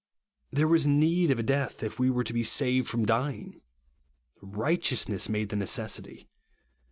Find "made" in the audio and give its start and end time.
5.29-5.49